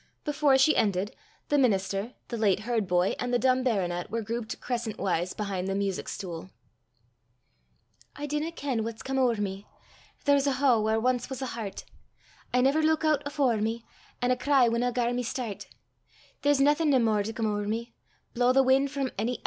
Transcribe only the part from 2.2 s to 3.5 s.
the late herd boy, and the